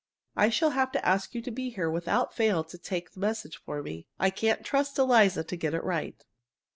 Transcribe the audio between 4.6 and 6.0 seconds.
trust Eliza to get it